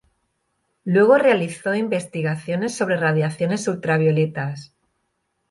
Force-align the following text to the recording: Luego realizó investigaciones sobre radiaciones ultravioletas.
Luego 0.83 1.19
realizó 1.19 1.75
investigaciones 1.75 2.73
sobre 2.73 2.97
radiaciones 2.97 3.67
ultravioletas. 3.67 4.73